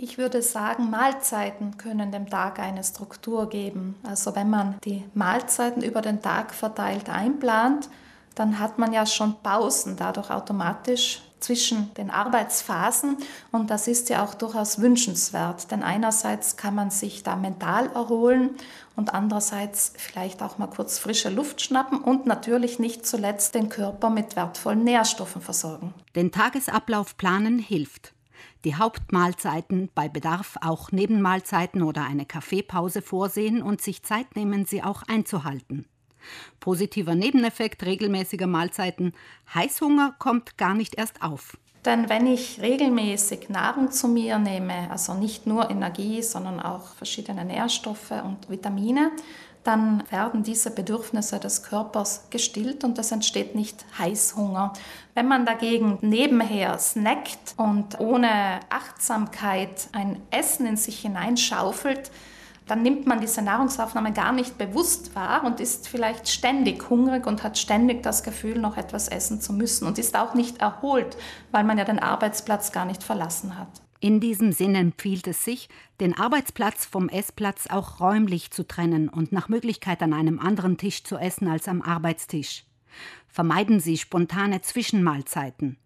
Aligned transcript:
Ich 0.00 0.16
würde 0.16 0.42
sagen, 0.42 0.90
Mahlzeiten 0.90 1.76
können 1.76 2.12
dem 2.12 2.30
Tag 2.30 2.60
eine 2.60 2.84
Struktur 2.84 3.48
geben. 3.48 3.96
Also 4.04 4.36
wenn 4.36 4.48
man 4.48 4.76
die 4.84 5.04
Mahlzeiten 5.14 5.82
über 5.82 6.02
den 6.02 6.22
Tag 6.22 6.54
verteilt 6.54 7.10
einplant, 7.10 7.88
dann 8.36 8.60
hat 8.60 8.78
man 8.78 8.92
ja 8.92 9.06
schon 9.06 9.42
Pausen 9.42 9.96
dadurch 9.96 10.30
automatisch 10.30 11.22
zwischen 11.40 11.92
den 11.94 12.10
Arbeitsphasen 12.10 13.16
und 13.50 13.70
das 13.70 13.88
ist 13.88 14.08
ja 14.08 14.24
auch 14.24 14.34
durchaus 14.34 14.80
wünschenswert, 14.80 15.70
denn 15.70 15.82
einerseits 15.82 16.56
kann 16.56 16.74
man 16.74 16.90
sich 16.90 17.22
da 17.22 17.36
mental 17.36 17.88
erholen 17.88 18.56
und 18.96 19.14
andererseits 19.14 19.92
vielleicht 19.96 20.42
auch 20.42 20.58
mal 20.58 20.66
kurz 20.68 20.98
frische 20.98 21.30
Luft 21.30 21.60
schnappen 21.60 22.00
und 22.00 22.26
natürlich 22.26 22.78
nicht 22.78 23.06
zuletzt 23.06 23.54
den 23.54 23.68
Körper 23.68 24.10
mit 24.10 24.36
wertvollen 24.36 24.84
Nährstoffen 24.84 25.42
versorgen. 25.42 25.94
Den 26.14 26.32
Tagesablauf 26.32 27.16
planen 27.16 27.58
hilft. 27.58 28.14
Die 28.64 28.76
Hauptmahlzeiten, 28.76 29.90
bei 29.94 30.08
Bedarf 30.08 30.56
auch 30.60 30.92
Nebenmahlzeiten 30.92 31.82
oder 31.82 32.04
eine 32.04 32.26
Kaffeepause 32.26 33.02
vorsehen 33.02 33.62
und 33.62 33.80
sich 33.80 34.02
Zeit 34.02 34.36
nehmen, 34.36 34.64
sie 34.64 34.82
auch 34.82 35.02
einzuhalten. 35.08 35.86
Positiver 36.60 37.14
Nebeneffekt 37.14 37.84
regelmäßiger 37.84 38.46
Mahlzeiten. 38.46 39.12
Heißhunger 39.54 40.16
kommt 40.18 40.58
gar 40.58 40.74
nicht 40.74 40.96
erst 40.96 41.22
auf. 41.22 41.56
Denn 41.84 42.08
wenn 42.08 42.26
ich 42.26 42.60
regelmäßig 42.60 43.48
Nahrung 43.48 43.90
zu 43.90 44.08
mir 44.08 44.38
nehme, 44.38 44.90
also 44.90 45.14
nicht 45.14 45.46
nur 45.46 45.70
Energie, 45.70 46.22
sondern 46.22 46.60
auch 46.60 46.94
verschiedene 46.94 47.44
Nährstoffe 47.44 48.10
und 48.10 48.50
Vitamine, 48.50 49.12
dann 49.68 50.02
werden 50.08 50.42
diese 50.42 50.70
Bedürfnisse 50.70 51.38
des 51.38 51.62
Körpers 51.62 52.30
gestillt 52.30 52.84
und 52.84 52.98
es 52.98 53.12
entsteht 53.12 53.54
nicht 53.54 53.84
Heißhunger. 53.98 54.72
Wenn 55.14 55.28
man 55.28 55.44
dagegen 55.44 55.98
nebenher 56.00 56.78
snackt 56.78 57.52
und 57.58 58.00
ohne 58.00 58.60
Achtsamkeit 58.70 59.90
ein 59.92 60.22
Essen 60.30 60.64
in 60.64 60.78
sich 60.78 61.00
hineinschaufelt, 61.00 62.10
dann 62.66 62.80
nimmt 62.80 63.06
man 63.06 63.20
diese 63.20 63.42
Nahrungsaufnahme 63.42 64.14
gar 64.14 64.32
nicht 64.32 64.56
bewusst 64.56 65.14
wahr 65.14 65.44
und 65.44 65.60
ist 65.60 65.86
vielleicht 65.86 66.28
ständig 66.28 66.88
hungrig 66.88 67.26
und 67.26 67.42
hat 67.42 67.58
ständig 67.58 68.02
das 68.02 68.22
Gefühl, 68.22 68.58
noch 68.58 68.78
etwas 68.78 69.08
essen 69.08 69.38
zu 69.42 69.52
müssen 69.52 69.86
und 69.86 69.98
ist 69.98 70.16
auch 70.16 70.32
nicht 70.32 70.62
erholt, 70.62 71.18
weil 71.50 71.64
man 71.64 71.76
ja 71.76 71.84
den 71.84 71.98
Arbeitsplatz 71.98 72.72
gar 72.72 72.86
nicht 72.86 73.02
verlassen 73.02 73.58
hat. 73.58 73.68
In 74.00 74.20
diesem 74.20 74.52
Sinne 74.52 74.78
empfiehlt 74.78 75.26
es 75.26 75.44
sich, 75.44 75.68
den 76.00 76.16
Arbeitsplatz 76.16 76.84
vom 76.84 77.08
Essplatz 77.08 77.66
auch 77.68 77.98
räumlich 77.98 78.52
zu 78.52 78.66
trennen 78.66 79.08
und 79.08 79.32
nach 79.32 79.48
Möglichkeit 79.48 80.02
an 80.02 80.12
einem 80.12 80.38
anderen 80.38 80.78
Tisch 80.78 81.02
zu 81.02 81.16
essen 81.16 81.48
als 81.48 81.66
am 81.66 81.82
Arbeitstisch. 81.82 82.64
Vermeiden 83.26 83.80
Sie 83.80 83.96
spontane 83.96 84.60
Zwischenmahlzeiten. 84.60 85.78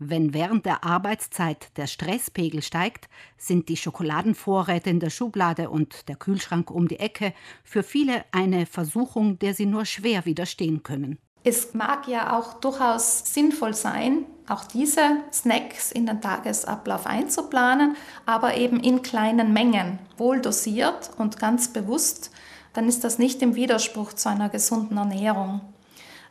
Wenn 0.00 0.34
während 0.34 0.66
der 0.66 0.82
Arbeitszeit 0.82 1.76
der 1.76 1.86
Stresspegel 1.86 2.60
steigt, 2.60 3.08
sind 3.36 3.68
die 3.68 3.76
Schokoladenvorräte 3.76 4.90
in 4.90 4.98
der 4.98 5.10
Schublade 5.10 5.70
und 5.70 6.08
der 6.08 6.16
Kühlschrank 6.16 6.72
um 6.72 6.88
die 6.88 6.98
Ecke 6.98 7.32
für 7.62 7.84
viele 7.84 8.24
eine 8.32 8.66
Versuchung, 8.66 9.38
der 9.38 9.54
sie 9.54 9.66
nur 9.66 9.84
schwer 9.84 10.24
widerstehen 10.24 10.82
können. 10.82 11.18
Es 11.44 11.72
mag 11.72 12.08
ja 12.08 12.36
auch 12.36 12.54
durchaus 12.54 13.32
sinnvoll 13.32 13.74
sein, 13.74 14.26
auch 14.50 14.64
diese 14.64 15.18
Snacks 15.32 15.92
in 15.92 16.06
den 16.06 16.20
Tagesablauf 16.20 17.06
einzuplanen, 17.06 17.96
aber 18.26 18.56
eben 18.56 18.80
in 18.80 19.02
kleinen 19.02 19.52
Mengen, 19.52 19.98
wohl 20.16 20.40
dosiert 20.40 21.10
und 21.18 21.38
ganz 21.38 21.72
bewusst, 21.72 22.30
dann 22.72 22.88
ist 22.88 23.04
das 23.04 23.18
nicht 23.18 23.42
im 23.42 23.54
Widerspruch 23.54 24.12
zu 24.12 24.28
einer 24.28 24.48
gesunden 24.48 24.96
Ernährung. 24.96 25.60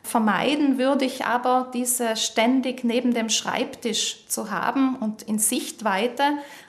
Vermeiden 0.02 0.78
würde 0.78 1.04
ich 1.04 1.26
aber, 1.26 1.70
diese 1.74 2.16
ständig 2.16 2.84
neben 2.84 3.12
dem 3.12 3.28
Schreibtisch 3.28 4.26
zu 4.28 4.50
haben 4.50 4.96
und 4.96 5.22
in 5.22 5.38
Sichtweite, 5.38 6.22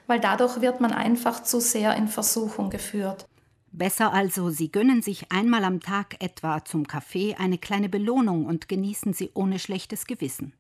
weil 0.08 0.20
dadurch 0.20 0.62
wird 0.62 0.82
man 0.82 0.92
einfach 0.92 1.42
zu 1.42 1.62
sehr 1.62 1.96
in 1.96 2.08
Versuchung 2.08 2.70
geführt. 2.70 3.26
Besser 3.72 4.12
also, 4.12 4.50
Sie 4.50 4.70
gönnen 4.70 5.02
sich 5.02 5.32
einmal 5.32 5.64
am 5.64 5.80
Tag 5.80 6.22
etwa 6.22 6.66
zum 6.66 6.88
Kaffee 6.88 7.36
eine 7.40 7.58
kleine 7.58 7.88
Belohnung 7.88 8.46
und 8.46 8.68
genießen 8.68 9.14
sie 9.14 9.32
ohne 9.34 9.60
schlechtes 9.60 10.06
Gewissen. 10.06 10.54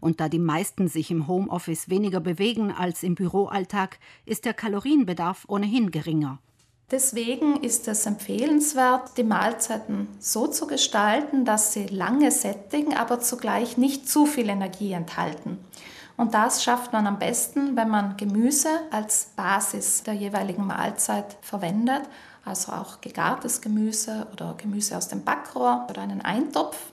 Und 0.00 0.20
da 0.20 0.28
die 0.28 0.38
meisten 0.38 0.88
sich 0.88 1.10
im 1.10 1.26
Homeoffice 1.28 1.88
weniger 1.88 2.20
bewegen 2.20 2.72
als 2.72 3.02
im 3.02 3.14
Büroalltag, 3.14 3.98
ist 4.26 4.44
der 4.44 4.54
Kalorienbedarf 4.54 5.44
ohnehin 5.48 5.90
geringer. 5.90 6.38
Deswegen 6.92 7.62
ist 7.62 7.88
es 7.88 8.04
empfehlenswert, 8.04 9.16
die 9.16 9.24
Mahlzeiten 9.24 10.08
so 10.18 10.46
zu 10.46 10.66
gestalten, 10.66 11.46
dass 11.46 11.72
sie 11.72 11.86
lange 11.86 12.30
sättigen, 12.30 12.94
aber 12.94 13.18
zugleich 13.20 13.78
nicht 13.78 14.08
zu 14.08 14.26
viel 14.26 14.50
Energie 14.50 14.92
enthalten. 14.92 15.58
Und 16.18 16.34
das 16.34 16.62
schafft 16.62 16.92
man 16.92 17.06
am 17.06 17.18
besten, 17.18 17.76
wenn 17.76 17.88
man 17.88 18.18
Gemüse 18.18 18.68
als 18.90 19.32
Basis 19.36 20.02
der 20.02 20.12
jeweiligen 20.12 20.66
Mahlzeit 20.66 21.38
verwendet, 21.40 22.02
also 22.44 22.72
auch 22.72 23.00
gegartes 23.00 23.62
Gemüse 23.62 24.26
oder 24.32 24.54
Gemüse 24.58 24.96
aus 24.96 25.08
dem 25.08 25.24
Backrohr 25.24 25.86
oder 25.88 26.02
einen 26.02 26.20
Eintopf. 26.20 26.91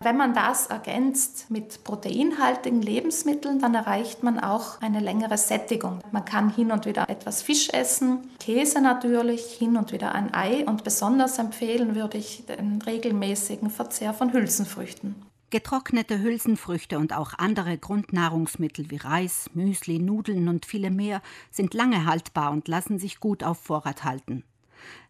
Wenn 0.00 0.16
man 0.16 0.34
das 0.34 0.66
ergänzt 0.66 1.50
mit 1.50 1.84
proteinhaltigen 1.84 2.82
Lebensmitteln, 2.82 3.58
dann 3.58 3.74
erreicht 3.74 4.22
man 4.22 4.38
auch 4.38 4.80
eine 4.80 5.00
längere 5.00 5.38
Sättigung. 5.38 6.00
Man 6.12 6.24
kann 6.24 6.50
hin 6.50 6.72
und 6.72 6.86
wieder 6.86 7.08
etwas 7.08 7.42
Fisch 7.42 7.70
essen, 7.70 8.30
Käse 8.38 8.80
natürlich, 8.80 9.44
hin 9.52 9.76
und 9.76 9.92
wieder 9.92 10.14
ein 10.14 10.34
Ei 10.34 10.64
und 10.66 10.84
besonders 10.84 11.38
empfehlen 11.38 11.94
würde 11.94 12.18
ich 12.18 12.44
den 12.46 12.82
regelmäßigen 12.82 13.70
Verzehr 13.70 14.12
von 14.12 14.32
Hülsenfrüchten. 14.32 15.14
Getrocknete 15.50 16.20
Hülsenfrüchte 16.20 16.98
und 16.98 17.12
auch 17.12 17.34
andere 17.38 17.78
Grundnahrungsmittel 17.78 18.90
wie 18.90 18.96
Reis, 18.96 19.48
Müsli, 19.54 20.00
Nudeln 20.00 20.48
und 20.48 20.66
viele 20.66 20.90
mehr 20.90 21.22
sind 21.52 21.74
lange 21.74 22.06
haltbar 22.06 22.50
und 22.50 22.66
lassen 22.66 22.98
sich 22.98 23.20
gut 23.20 23.44
auf 23.44 23.58
Vorrat 23.58 24.02
halten. 24.02 24.42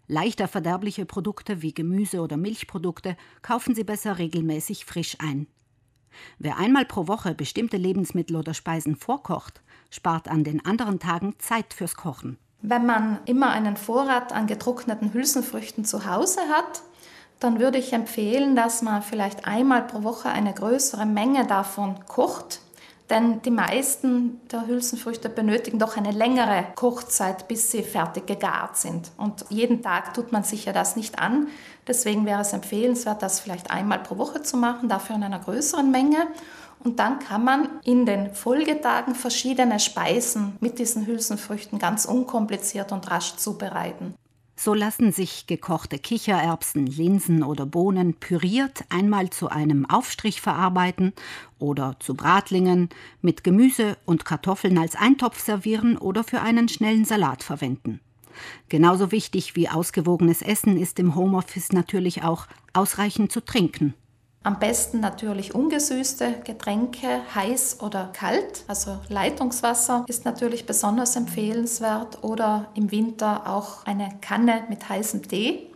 Leichter 0.06 0.48
verderbliche 0.48 1.06
Produkte 1.06 1.62
wie 1.62 1.72
Gemüse 1.72 2.20
oder 2.20 2.36
Milchprodukte 2.36 3.16
kaufen 3.42 3.74
Sie 3.74 3.84
besser 3.84 4.18
regelmäßig 4.18 4.84
frisch 4.84 5.16
ein. 5.18 5.46
Wer 6.38 6.58
einmal 6.58 6.84
pro 6.84 7.08
Woche 7.08 7.34
bestimmte 7.34 7.76
Lebensmittel 7.76 8.36
oder 8.36 8.54
Speisen 8.54 8.96
vorkocht, 8.96 9.62
spart 9.90 10.28
an 10.28 10.44
den 10.44 10.64
anderen 10.64 11.00
Tagen 11.00 11.34
Zeit 11.38 11.74
fürs 11.74 11.96
Kochen. 11.96 12.38
Wenn 12.60 12.86
man 12.86 13.18
immer 13.26 13.50
einen 13.50 13.76
Vorrat 13.76 14.32
an 14.32 14.46
getrockneten 14.46 15.12
Hülsenfrüchten 15.12 15.84
zu 15.84 16.06
Hause 16.06 16.40
hat, 16.50 16.82
dann 17.40 17.58
würde 17.58 17.78
ich 17.78 17.92
empfehlen, 17.92 18.56
dass 18.56 18.80
man 18.80 19.02
vielleicht 19.02 19.46
einmal 19.46 19.86
pro 19.86 20.02
Woche 20.02 20.28
eine 20.28 20.54
größere 20.54 21.04
Menge 21.04 21.46
davon 21.46 21.96
kocht 22.06 22.60
denn 23.10 23.42
die 23.42 23.50
meisten 23.50 24.40
der 24.50 24.66
Hülsenfrüchte 24.66 25.28
benötigen 25.28 25.78
doch 25.78 25.96
eine 25.96 26.10
längere 26.10 26.64
Kochzeit, 26.74 27.48
bis 27.48 27.70
sie 27.70 27.82
fertig 27.82 28.26
gegart 28.26 28.78
sind. 28.78 29.10
Und 29.18 29.44
jeden 29.50 29.82
Tag 29.82 30.14
tut 30.14 30.32
man 30.32 30.42
sich 30.42 30.64
ja 30.64 30.72
das 30.72 30.96
nicht 30.96 31.18
an. 31.18 31.48
Deswegen 31.86 32.24
wäre 32.24 32.40
es 32.40 32.54
empfehlenswert, 32.54 33.22
das 33.22 33.40
vielleicht 33.40 33.70
einmal 33.70 33.98
pro 33.98 34.16
Woche 34.16 34.42
zu 34.42 34.56
machen, 34.56 34.88
dafür 34.88 35.16
in 35.16 35.22
einer 35.22 35.38
größeren 35.38 35.90
Menge. 35.90 36.26
Und 36.82 36.98
dann 36.98 37.18
kann 37.18 37.44
man 37.44 37.68
in 37.84 38.06
den 38.06 38.34
Folgetagen 38.34 39.14
verschiedene 39.14 39.80
Speisen 39.80 40.56
mit 40.60 40.78
diesen 40.78 41.06
Hülsenfrüchten 41.06 41.78
ganz 41.78 42.06
unkompliziert 42.06 42.90
und 42.90 43.10
rasch 43.10 43.36
zubereiten. 43.36 44.14
So 44.56 44.72
lassen 44.72 45.10
sich 45.10 45.46
gekochte 45.46 45.98
Kichererbsen, 45.98 46.86
Linsen 46.86 47.42
oder 47.42 47.66
Bohnen 47.66 48.14
püriert 48.14 48.84
einmal 48.88 49.30
zu 49.30 49.48
einem 49.48 49.84
Aufstrich 49.84 50.40
verarbeiten 50.40 51.12
oder 51.58 51.96
zu 51.98 52.14
Bratlingen, 52.14 52.88
mit 53.20 53.42
Gemüse 53.42 53.96
und 54.04 54.24
Kartoffeln 54.24 54.78
als 54.78 54.94
Eintopf 54.94 55.40
servieren 55.40 55.98
oder 55.98 56.22
für 56.22 56.40
einen 56.40 56.68
schnellen 56.68 57.04
Salat 57.04 57.42
verwenden. 57.42 58.00
Genauso 58.68 59.10
wichtig 59.10 59.56
wie 59.56 59.68
ausgewogenes 59.68 60.40
Essen 60.42 60.76
ist 60.76 60.98
im 60.98 61.14
Homeoffice 61.14 61.72
natürlich 61.72 62.22
auch 62.22 62.46
ausreichend 62.72 63.32
zu 63.32 63.44
trinken. 63.44 63.94
Am 64.44 64.58
besten 64.58 65.00
natürlich 65.00 65.54
ungesüßte 65.54 66.42
Getränke, 66.44 67.22
heiß 67.34 67.80
oder 67.80 68.10
kalt. 68.12 68.64
Also 68.68 68.98
Leitungswasser 69.08 70.04
ist 70.06 70.26
natürlich 70.26 70.66
besonders 70.66 71.16
empfehlenswert 71.16 72.22
oder 72.22 72.66
im 72.74 72.90
Winter 72.90 73.48
auch 73.48 73.86
eine 73.86 74.10
Kanne 74.20 74.64
mit 74.68 74.86
heißem 74.86 75.26
Tee. 75.26 75.70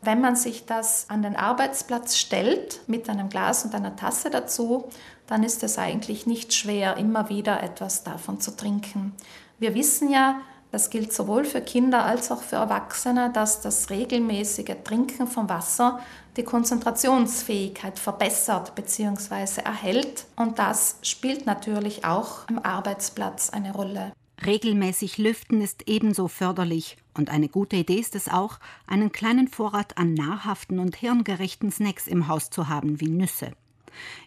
Wenn 0.00 0.22
man 0.22 0.34
sich 0.34 0.64
das 0.64 1.10
an 1.10 1.20
den 1.20 1.36
Arbeitsplatz 1.36 2.16
stellt 2.16 2.80
mit 2.86 3.10
einem 3.10 3.28
Glas 3.28 3.66
und 3.66 3.74
einer 3.74 3.96
Tasse 3.96 4.30
dazu, 4.30 4.88
dann 5.26 5.42
ist 5.42 5.62
es 5.62 5.76
eigentlich 5.76 6.26
nicht 6.26 6.54
schwer, 6.54 6.96
immer 6.96 7.28
wieder 7.28 7.62
etwas 7.62 8.02
davon 8.02 8.40
zu 8.40 8.56
trinken. 8.56 9.12
Wir 9.58 9.74
wissen 9.74 10.10
ja, 10.10 10.40
das 10.72 10.90
gilt 10.90 11.12
sowohl 11.12 11.44
für 11.44 11.60
Kinder 11.60 12.04
als 12.04 12.30
auch 12.30 12.42
für 12.42 12.56
Erwachsene, 12.56 13.30
dass 13.32 13.60
das 13.60 13.90
regelmäßige 13.90 14.76
Trinken 14.84 15.26
von 15.26 15.48
Wasser 15.48 16.00
die 16.36 16.44
Konzentrationsfähigkeit 16.44 17.98
verbessert 17.98 18.74
bzw. 18.74 19.62
erhält. 19.62 20.26
Und 20.36 20.58
das 20.58 20.96
spielt 21.02 21.46
natürlich 21.46 22.04
auch 22.04 22.48
am 22.48 22.58
Arbeitsplatz 22.60 23.50
eine 23.50 23.72
Rolle. 23.72 24.12
Regelmäßig 24.44 25.18
lüften 25.18 25.60
ist 25.60 25.82
ebenso 25.86 26.28
förderlich 26.28 26.96
und 27.14 27.28
eine 27.28 27.48
gute 27.48 27.76
Idee 27.76 27.98
ist 27.98 28.14
es 28.14 28.28
auch, 28.28 28.58
einen 28.86 29.12
kleinen 29.12 29.48
Vorrat 29.48 29.98
an 29.98 30.14
nahrhaften 30.14 30.78
und 30.78 30.96
hirngerechten 30.96 31.70
Snacks 31.70 32.06
im 32.06 32.26
Haus 32.26 32.48
zu 32.48 32.68
haben, 32.68 33.00
wie 33.00 33.08
Nüsse. 33.08 33.52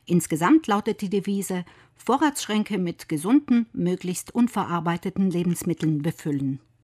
Insgesamt 0.05 0.67
lautet 0.67 1.01
die 1.01 1.09
Devise 1.09 1.65
Vorratsschränke 1.95 2.77
mit 2.77 3.07
gesunden, 3.07 3.67
möglichst 3.73 4.33
unverarbeiteten 4.33 5.29
Lebensmitteln 5.29 6.01
befüllen. 6.01 6.59